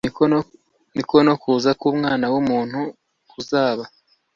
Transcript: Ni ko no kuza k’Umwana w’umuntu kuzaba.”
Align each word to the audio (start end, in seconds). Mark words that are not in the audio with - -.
Ni 0.95 1.01
ko 1.09 1.17
no 1.27 1.33
kuza 1.41 1.69
k’Umwana 1.79 2.25
w’umuntu 2.33 2.79
kuzaba.” 3.31 3.83